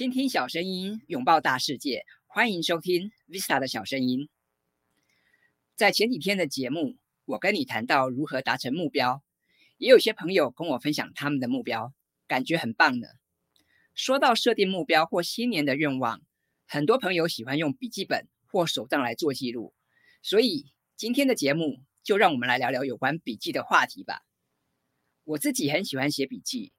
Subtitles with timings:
[0.00, 2.06] 倾听小声音，拥抱大世界。
[2.26, 4.30] 欢迎收听 Vista 的小声音。
[5.76, 9.22] 在前几天的节目，我跟你谈到如何达成目标，
[9.76, 11.92] 也有些朋友跟我分享他们的目标，
[12.26, 13.08] 感觉很棒呢。
[13.94, 16.22] 说到设定目标或新年的愿望，
[16.66, 19.74] 很多朋友喜欢用笔记本或手账来做记录，
[20.22, 24.22] 所以今天的节目就让我们来聊聊有关笔记的话题吧。
[25.24, 26.72] 我自己很喜欢写笔记。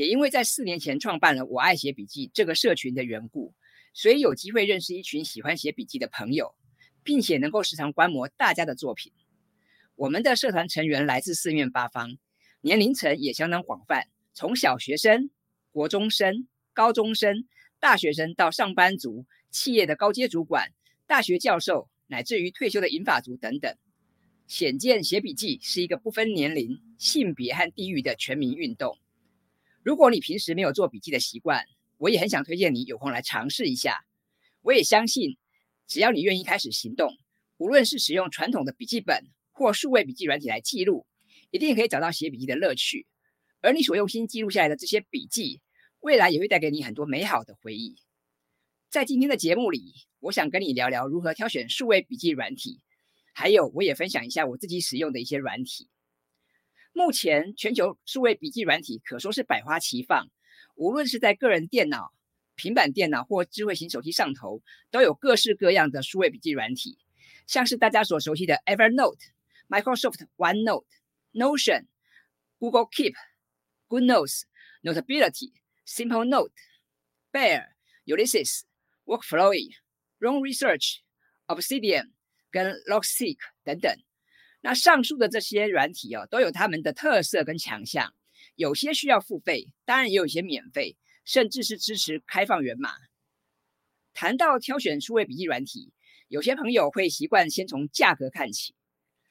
[0.00, 3.52] 也因为在四年前创办了“我爱写笔记”这个社群的缘故，
[3.92, 6.54] 所以有机会认识一群喜欢写笔记的朋友，
[7.02, 9.12] 并且能够时常观摩大家的作品。
[9.96, 12.16] 我们的社团成员来自四面八方，
[12.62, 15.28] 年龄层也相当广泛，从小学生、
[15.70, 17.46] 国中生、高中生、
[17.78, 20.72] 大学生到上班族、企业的高阶主管、
[21.06, 23.76] 大学教授，乃至于退休的银发族等等。
[24.46, 28.96] 显见写笔记是一个不分年龄、性别和地域的全民运动。
[29.82, 31.64] 如果你平时没有做笔记的习惯，
[31.96, 34.04] 我也很想推荐你有空来尝试一下。
[34.60, 35.38] 我也相信，
[35.86, 37.16] 只要你愿意开始行动，
[37.56, 41.06] 无论是使用传统的笔记本或数位笔记软体来记录，
[41.50, 43.06] 一定可以找到写笔记的乐趣。
[43.62, 45.62] 而你所用心记录下来的这些笔记，
[46.00, 47.96] 未来也会带给你很多美好的回忆。
[48.90, 52.80] 在今天的节目里，我想跟你聊聊如何挑选数位笔记软体，
[53.32, 55.88] 还有我也分享一下我自己使用的一些软体。
[56.92, 60.28] 目前全球数位笔记软体可说是百花齐放，
[60.74, 62.12] 无论是在个人电脑、
[62.56, 64.60] 平板电脑或智慧型手机上头，
[64.90, 66.98] 都有各式各样的数位笔记软体，
[67.46, 69.20] 像是大家所熟悉的 Evernote、
[69.68, 70.84] Microsoft OneNote、
[71.32, 71.86] Notion、
[72.58, 73.14] Google Keep、
[73.88, 74.42] GoodNotes、
[74.82, 75.52] Notability、
[75.86, 76.52] Simple Note、
[77.32, 77.68] Bear、
[78.04, 78.62] Ulysses、
[79.04, 80.98] work flowyrong Research、
[81.46, 82.10] Obsidian
[82.50, 83.96] 跟 Logseq 等等。
[84.62, 88.14] 那上述的这些软体哦，都有他们的特色跟强项，
[88.56, 92.90] 有些需要付费，当然也有一些免费，甚至是支持开放源码。
[94.12, 95.92] 谈到挑选数位笔记软体，
[96.28, 98.74] 有些朋友会习惯先从价格看起，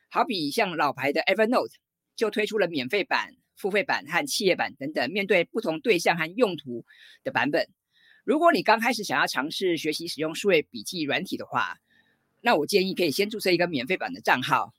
[0.10, 1.74] 好比像老牌的 Evernote
[2.16, 6.86] 就推出了免费版、付费版和企业版等等，面对不同对象和用途
[7.24, 7.68] 的版本。
[8.24, 11.78] 如果你刚开始想要尝试学习使用数位笔记软体的话，
[12.42, 14.74] 那我建议可以先注册一个免费版的账号。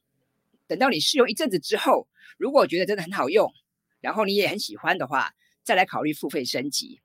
[0.71, 2.07] 等到你试用一阵子之后，
[2.39, 3.53] 如果觉得真的很好用，
[4.01, 7.01] 然后你也很喜欢的话，再来考虑付费升级。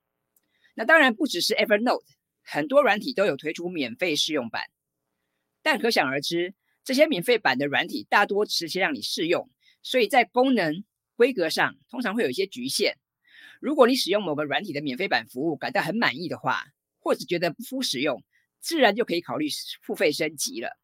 [0.76, 2.04] 那当然不只是 Evernote，
[2.44, 4.62] 很多软体都有推出免费试用版。
[5.62, 6.54] 但可想而知，
[6.84, 9.50] 这些免费版的软体大多只是先让你试用，
[9.82, 10.84] 所以在功能
[11.16, 12.96] 规格上通常会有一些局限。
[13.60, 16.62] 如果你使用某个软体的免费版服务感到很满意的话，
[17.00, 18.22] 或者觉得不敷使用，
[18.60, 19.48] 自然就可以考虑
[19.82, 20.78] 付费升级了。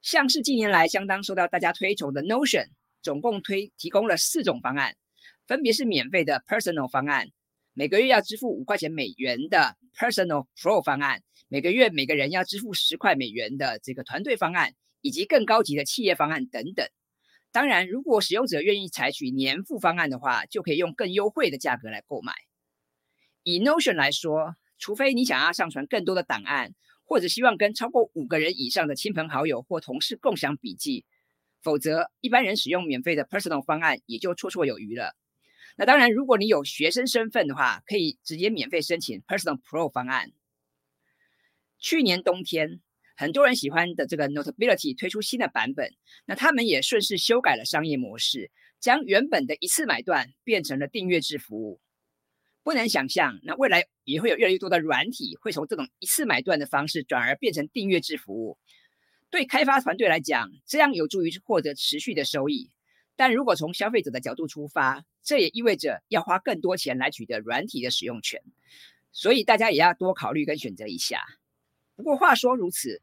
[0.00, 2.68] 像是近年来相当受到大家推崇的 Notion，
[3.02, 4.94] 总共推提供了四种方案，
[5.46, 7.28] 分别是免费的 Personal 方案，
[7.74, 16.86] 每个月要支付五块钱美元的 Personal Pro 方案，每个月每个人要支付十块美元的这个团队方案，以及更高级的企业方案等等。
[17.50, 22.34] 当然，如果使用者愿意采取年付方案的话，就可以用更优惠的价格来购买。
[23.42, 26.74] 以 Notion 来说，除非你想要上传更多的档案。
[27.08, 31.06] 或者希望跟超过五个人以上的亲朋好友或同事共享笔记，
[31.62, 35.16] 否则一般人使用免费的 Personal 方案也就绰绰有余了。
[35.78, 40.32] 那当然，如果你有学生身份的话，可以直接免费申请 Personal Pro 方案。
[41.78, 42.82] 去年冬天，
[43.16, 45.94] 很多人喜欢的这个 Notability 推出新的版本，
[46.26, 51.80] 那他们也顺势修改了商业模式，将原本的一次买断变成了订阅制服务。
[52.68, 58.58] 不难想象，那未来也会有越来越多的软体会从这种一次买断的方式转而变成订阅制服务。
[59.30, 62.70] 对开发团队来讲，这样有助于获得持续的收益。
[63.16, 68.42] 但如果从消费者的角度出发，这也意味着要花更多钱来取得软体的使用权。
[69.12, 71.22] 所以大家也要多考虑跟选择一下。
[71.96, 73.00] 不过话说如此，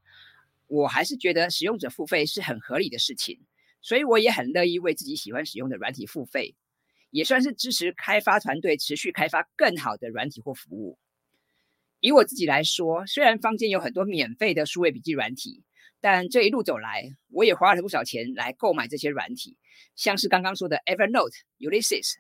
[0.67, 3.39] 我还是觉得使用者付费是很合理的事情，
[3.81, 6.53] 所以我也很乐意为自己喜欢使用的软体付费。
[7.15, 10.99] 也算是支持开发团队持续开发更好的软体或服务。
[12.01, 15.63] 以我自己来说，虽然坊间有很多免费的数位笔记软体，
[16.01, 19.57] 但这一路走来，我也花了不少钱来购买这些软体，
[19.95, 22.15] 像是刚刚说的 Evernote、Ulysses、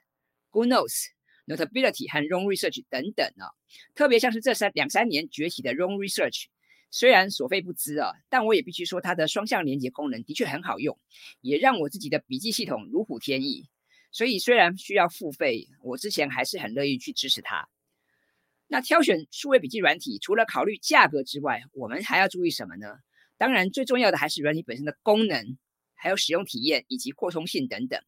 [0.49, 1.07] GoodNotes、
[1.45, 3.51] Notability 和 Roam Research 等等啊。
[3.95, 6.45] 特别像是这三两三年崛起的 Roam Research，
[6.89, 10.97] 虽然所费不貲啊，但我也必须说它的双向连接功能的确很好用，
[11.41, 13.67] 也让我自己的笔记系统如虎添翼。
[14.15, 17.67] 所以虽然需要付费，我之前还是很乐意去支持它。
[18.67, 22.95] 那挑选数位笔记软体，除了考虑价格之外，我们还要注意什么呢？
[23.37, 25.57] 当然，最重要的还是软体本身的功能，
[25.95, 28.01] 还有使用体验以及扩充性等等。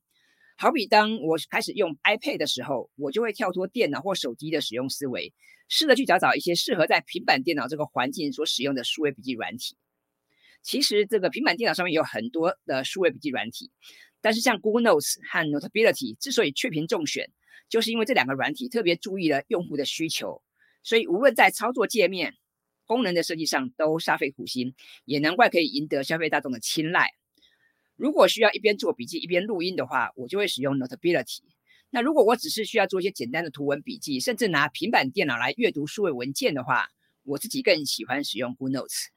[0.56, 5.34] 好比当我开始用 iPad 的时候，我就会跳脱电脑或手机的使用思维，
[5.68, 9.76] 试着去找找一些适合在平板电脑这个环境所使用的数位笔记软体。
[10.64, 13.72] 其实这个平板电脑上面有很多的数位笔记软体，
[14.22, 17.30] 但是像 Google Notes 和 Notability 之所以雀屏中选，
[17.70, 20.42] 就是因为这两个软体特别注意了用户的需求，
[20.84, 22.36] 所以无论在操作界面、
[22.86, 24.74] 功能的设计上都煞费苦心，
[25.06, 27.12] 也难怪可以赢得消费大众的青睐。
[27.96, 31.40] 如果需要一边做笔记一边录音的话，我就会使用 Notability。
[31.90, 36.90] 那如果我只是需要做一些简单的图文笔记，甚至拿平板电脑来阅读数位文件的话，
[37.24, 39.17] 我自己更喜欢使用 Good Notes。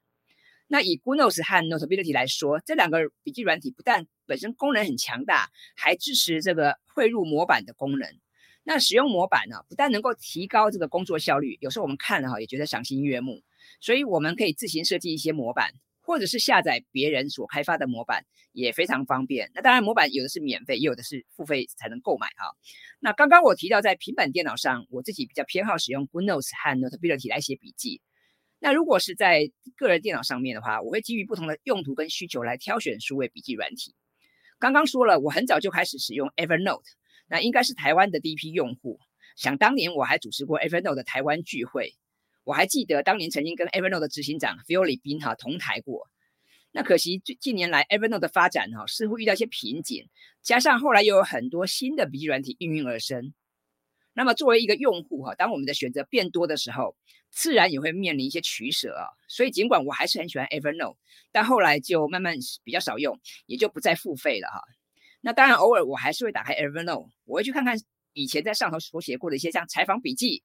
[0.72, 8.08] 那以 g o o n o s 和 Notability 来说，这两个笔记软体不但本身功能很强大，还支持这个汇入模板的功能。
[8.62, 13.42] 那使用模板呢，不但能够提高这个工作效率，有时候我们看了哈也觉得赏心悦目，
[13.80, 15.72] 所以我们可以自行设计一些模板。
[16.02, 19.48] 或者是下载别人所开发的模板也非常方便。
[19.54, 22.50] 那当然，模板有的是免费，也有的是付费才能购买哈。
[22.98, 28.00] 那刚刚我提到在平板电脑上，我自己比较偏好使用 Good Notes 和 Notability 来写笔记。
[28.62, 33.94] 那如果是在个人电脑上面的话，我会基于不同的用途跟需求来挑选数位笔记软体。
[34.58, 36.84] 刚刚说了，我很早就开始使用 Evernote，
[37.26, 39.00] 那应该是台湾的第一批用户。
[39.34, 41.94] 想当年我还主持过 Evernote 的台湾聚会。
[42.44, 46.08] 我还记得当年曾经跟 Evernote 的执行长 Phil 李斌哈同台过，
[46.72, 50.08] 那可惜近近年来 Evernote 的发展哈似乎遇到一些瓶颈，
[50.42, 53.32] 加上后来又有很多新的笔记软体应运而生。
[54.12, 56.96] 那么作为一个用户哈，当我们的选择变多的时候，
[57.30, 59.06] 自然也会面临一些取舍啊。
[59.28, 60.96] 所以尽管我还是很喜欢 Evernote，
[61.32, 64.62] 但后来就慢慢比较少用，也就不再付费了哈。
[65.20, 67.76] 那当然偶尔我还是会打开 Evernote，我会去看看
[68.12, 70.42] 以前在上头所写过的一些像采访笔记。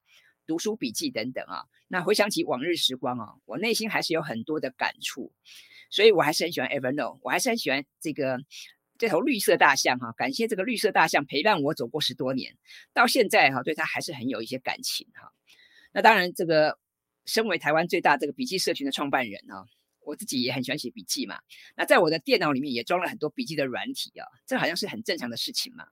[0.48, 5.32] 读书笔记等等啊，那回想起往日时光啊，我内心还是有很多的感触，
[5.90, 8.38] 所以我还是很喜欢 Evernote，我还是很喜欢这个
[8.96, 12.56] 这头绿色大象哈，感谢这个绿色大象陪伴我走过十多年，
[12.92, 15.32] 到现在哈，对它还是很有一些感情哈。
[15.96, 16.78] 那当然，这个
[17.24, 19.64] 身为台湾最大这个笔记社群的创办人啊，
[20.00, 21.38] 我自己也很喜欢写笔记嘛。
[21.74, 25.86] 那在我的电脑里面也装了很多笔记的软体啊，这好像是很正常的事情嘛。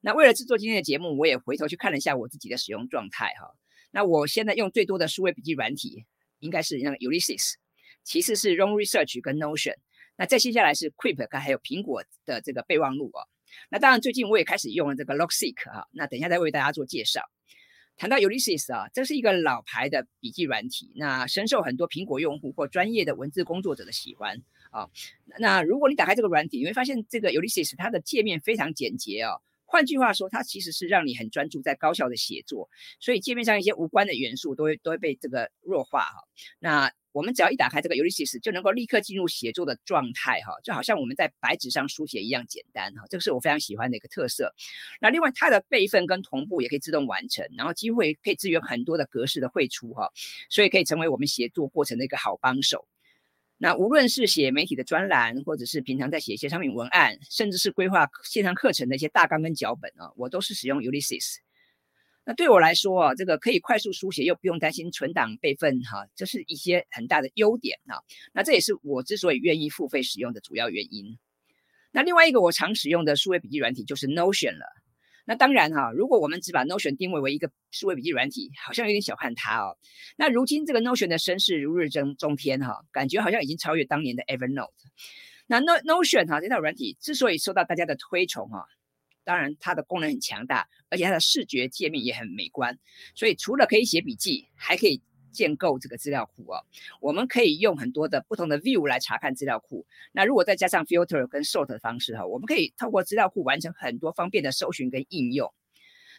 [0.00, 3.54] 那为了制作今天的节目，我也回头去看了一下我自己的使用状态哈。
[3.90, 6.06] 那我现在用最多的数位笔记软体
[6.38, 7.56] 应该是那个 Ulysses，
[8.02, 9.76] 其次是 Roam Research 跟 Notion，
[10.16, 13.28] 那再接下来是 Keep 还有苹果的这个备忘录哦。
[13.68, 17.20] 那当然最近我也开始用了这个 Logseq 啊，那等一下再为大家做介绍。
[17.96, 24.88] 谈到 Ulysses 啊，这是一个老牌的笔记软体，那深受很多苹果用户或专业的文字工作者的喜欢啊。
[25.38, 29.40] 那如果你打开这个软体，你会发现这个 Ulysses 它的界面非常简洁哦。
[29.74, 36.22] 换句话说，它其实是让你很专注在高效的写作，所以界面上一些无关的元素都会都会被这个弱化哈。
[36.60, 43.02] 那我们只要一打开这个 Ulysses，就能够立刻进入写作的状态哈，就好像我们在白纸上书写一样简单哈。
[43.10, 44.54] 这个是我非常喜欢的一个特色。
[45.00, 50.08] 那另外，它的备份跟同步也可以自动完成，然后几乎可以支援很多的格式的汇出哈，
[50.48, 52.86] 所以可以成为我们写作过程的一个好帮手。
[53.64, 61.36] 那无论是写媒体的专栏，或者是平常在写一些商品文案，甚至是规划线上课程的一些大纲跟脚本啊，我都是使用 Ulysses。
[62.26, 68.04] 那对我来说啊，这个可以快速书写又不用担心存档备份哈，这是一些很大的优点啊。
[68.34, 71.18] 那这也是我之所以愿意付费使用的主要原因。
[71.90, 74.66] 那另外一个我常使用的数位笔记软体就是 Notion 了。
[75.24, 79.76] 那当然哈，如果我们只把 Notion 定位为一个数位笔记软体，好像有点小看它哦。
[80.16, 84.70] 那如今这个 Notion 的声势如日中中天哈，感觉好像已经超越当年的 Evernote。
[85.46, 88.66] 那 No Notion 哈这套软体之所以受到大家的推崇哈，
[89.24, 92.78] 当然它的功能很强大，而且它的视觉界面也很美观，
[93.14, 95.02] 所以除了可以写笔记，还可以。
[95.34, 96.64] 建构这个资料库哦，
[97.00, 99.84] 我们可以用很多的不同的 view 来查看资料库。
[100.12, 105.52] 那如果再加上 filter 跟 sort 的方式哈，我们可以透过资料库完成很多方便的搜寻跟应用。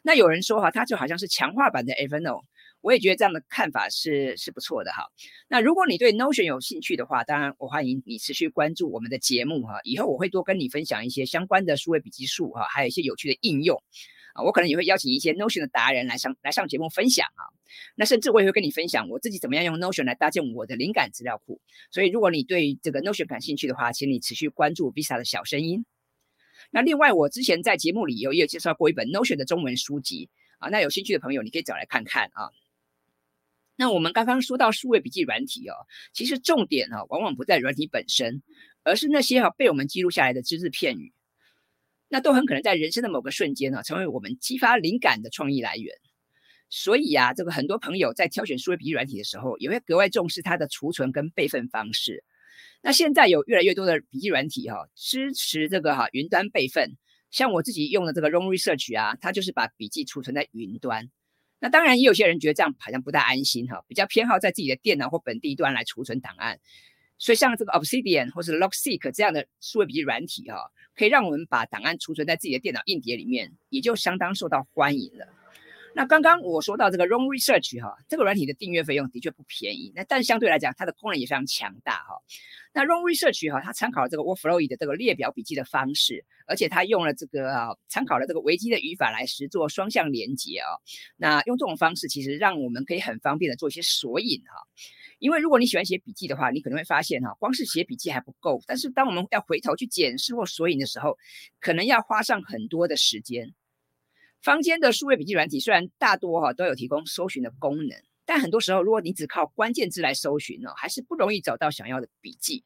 [0.04, 2.44] 那有人说哈，它就好像是强化版的 Evernote，
[2.82, 5.08] 我也觉得这样的看法是是不错的哈。
[5.48, 13.82] 那如果你对 Notion 有兴趣的话，当然我欢迎你持续关注我们的节目哈，以后我会多跟你分享一些相关的数位笔记术哈，还有一些有趣的应用。
[14.34, 17.55] 啊，我可能也会邀请一些 Notion 的达人来上来上节目分享啊。
[17.96, 21.62] 那甚至我也会跟你分享我自己怎么样用 Notion 来搭建我的灵感资料库。
[21.92, 25.86] 所以，如果你对这个 Notion 感兴趣的话，请你持续关注 Visa 的小声音。
[26.72, 30.30] 那另外，我之前在节目里有也有介绍过一本 Notion 的中文书籍
[30.60, 30.70] 啊。
[30.70, 32.50] 那有兴趣的朋友，你可以找来看看啊。
[33.78, 35.76] 那我们刚刚说到数位笔记软体哦，
[36.14, 38.42] 其实重点啊，往往不在软体本身，
[38.84, 41.14] 而是那些哈被我们记录下来的只字片语。
[42.08, 45.98] 那都很可能在人生的某个瞬间呢，成为我们激发灵感的创意来源。
[46.78, 52.26] 所以啊，这个很多朋友在挑选数位笔记软体的时候，也会格外重视它的储存跟备份方式。
[52.82, 56.98] 那现在有越来越多的笔记软体哈，支持这个哈云端备份，
[57.32, 61.10] 像我自己用的这个 Long Research 啊，它就是把笔记储存在云端。
[61.62, 66.60] 那当然也有些人觉得这样好像不太安心哈，比较偏好在自己的电脑或本地端来储存档案。
[67.18, 70.58] 所以像这个 Obsidian 或是 Logseek 这样的数位笔记软体哈，
[70.94, 75.26] 可以让我们把档案储存在自己的电脑硬碟里面，也就相当受到欢迎了。
[75.98, 82.20] 那刚刚我说到这个 Roam Research 哈，这个软体的订阅费用的确不便宜，那但相对来讲，它的功能也非常强大哈。
[82.74, 90.68] 那 Roam Research 哈，它参考了这个 Workflow 的这个列表笔记的方式，而且它用了这个啊，参考了这个维基的语法来实做双向连接啊。
[91.16, 94.68] 那用这种方式，其实让我们可以很方便的做一些索引哈。
[95.20, 101.18] 因为如果你喜欢写笔记的话，你可能会发现哈，光是写笔记还不够，但是当我们要回头去检视或索引的时候，
[101.62, 103.54] 可能要花上很多的时间。
[104.46, 112.64] 坊间的数位笔记软体虽然大多哈都有提供搜寻的功能，但很多时候如果你只靠关键字来搜寻呢，还是不容易找到想要的笔记。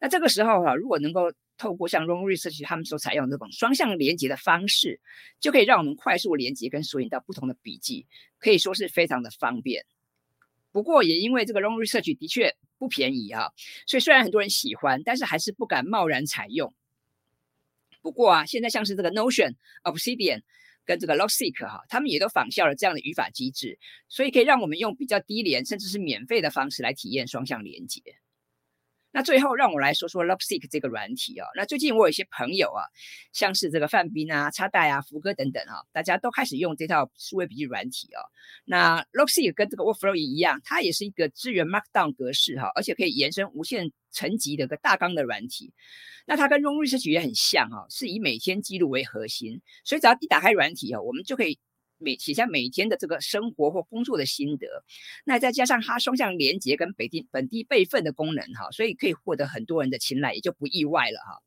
[0.00, 4.98] 那这个时候哈，如果能够透过像 Roam Research 他们所采用的这种双向连接的方式，
[5.40, 8.06] 就可以让我们快速连接跟索引到不同的笔记，
[8.38, 9.84] 可以说是非常的方便。
[10.72, 13.52] 不过也因为这个 Roam Research 的确不便宜哈，
[13.86, 16.72] 所以虽然很多人喜欢，但是还是不敢贸然采用。
[18.00, 20.40] 不过啊，现在像是这个 Notion、Obsidian。
[20.90, 23.78] 跟这个 Logseek 哈，他们也都仿效了这样的语法机制，
[24.08, 28.02] 所以可以让我们用比较低廉甚至是免费的方式来体验双向连接。
[29.12, 31.44] 那最后让我来说说 Logseek 这个软体哦。
[31.56, 32.84] 那最近我有一些朋友啊，
[33.32, 38.20] 像是这个范斌啊、插袋啊、福哥等等啊，大家都开始用这套数位笔记软体哦。
[38.64, 45.72] 那 Logseek 跟这个 Workflow 一样，它也是一个支援 Markdown 格式哈，而且可以延伸无限层级的一个大纲的软体。
[46.26, 51.58] 那它跟 Roam Research 也很像哈，是以每天记录为核心，所以只要一打开软体哦，我们就可以
[52.00, 54.66] 每写下每天的这个生活或工作的心得。
[55.24, 61.38] 那再加上它双向连接跟本地本地备份的功能哈，所以可以获得很多人的青睐，也就不意外了哈。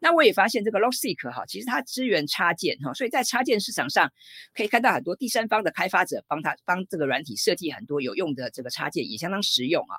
[0.00, 4.12] 那我也发现这个 Logseek 哈，其实它支援插件哈，所以在插件市场上
[4.54, 9.96] 可以看到很多第三方的开发者帮他帮这个软体设计很多有用的这个插件，也相当实用啊。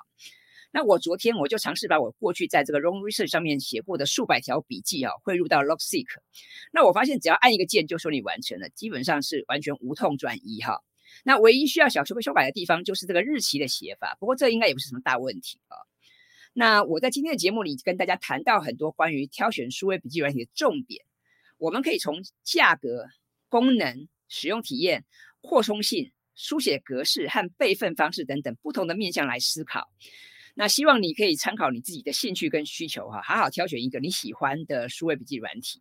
[0.72, 6.06] 那我昨天我就尝试把我过去在这个 Roam Research 上面写过的数百条笔记啊，汇入到 Logseek。
[6.72, 10.80] 那我发现只要按一个键就说你完成了，基本上是完全无痛转移哈。
[11.24, 15.76] 那唯一需要小修修改的地方就是这个日期的写法，不过这应该也不是什么大问题啊。
[16.52, 21.04] 那我在今天的节目里跟大家谈到很多关于挑选数位笔记软体的重点，
[21.58, 23.06] 我们可以从价格、
[23.48, 25.04] 功能、使用体验、
[25.40, 29.88] 扩充性、书写格式和备份方式等等不同的面向来思考。
[30.60, 35.80] 那希望你可以参考你自己的兴趣跟需求哈，好好挑选一个你喜欢的数位笔记软体。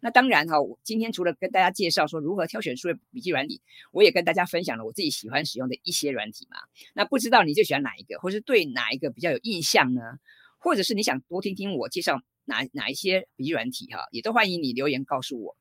[0.00, 3.60] 那当然哈，我今天除了跟大家介绍说如何挑选数位笔记软体，
[3.92, 6.56] 我也跟大家分享了我自己喜欢使用的一些软体嘛。
[6.94, 10.00] 那不知道你最喜欢哪一个，或是对哪一个比较有印象呢？
[10.56, 15.54] 或者是你想多听听我介绍哪哪一些笔记软体哈，也都欢迎你留言告诉我。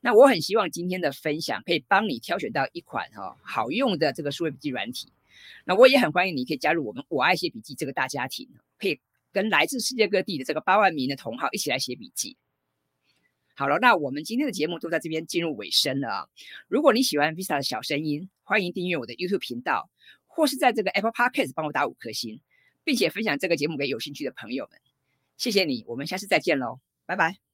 [0.00, 5.12] 那我很希望今天的分享可以帮你挑选到一款哈好用的这个数位笔记软体。
[5.64, 9.00] 那我也很欢迎你可以加入我们我爱写笔记这个大家庭，可以
[9.32, 12.36] 跟来自世界各地的这个八万名的同好一起来写笔记。
[13.54, 16.28] 好了，那我们今天的节目都在这边进入尾声了啊。
[16.68, 19.90] 如果你喜欢 Visa 的小声音，欢迎订阅我的 YouTube 频道，
[20.26, 22.40] 或是在这个 Apple Podcast 帮我打五颗星，
[22.84, 24.78] 并且分享这个节目给有兴趣的朋友们。
[25.38, 27.45] 谢谢你，我们下次再见喽，拜拜。